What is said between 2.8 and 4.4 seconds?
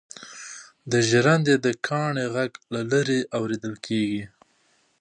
لیرې اورېدل کېږي.